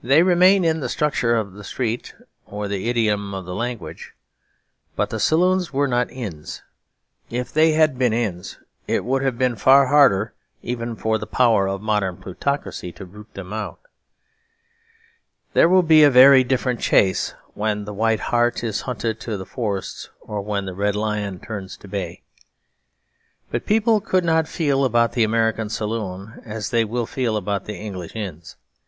[0.00, 2.14] They remain in the structure of the street
[2.46, 4.14] and the idiom of the language.
[4.94, 6.62] But the saloons were not inns.
[7.30, 11.66] If they had been inns, it would have been far harder even for the power
[11.68, 13.80] of modern plutocracy to root them out.
[15.52, 19.44] There will be a very different chase when the White Hart is hunted to the
[19.44, 22.22] forests or when the Red Lion turns to bay.
[23.50, 27.74] But people could not feel about the American saloon as they will feel about the
[27.74, 28.54] English inns.